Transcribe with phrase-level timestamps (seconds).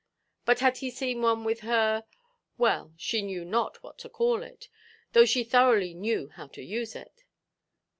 [0.45, 4.67] But had he seen one with her—well, she knew not what to call it,
[5.13, 7.23] though she thoroughly knew how to use it?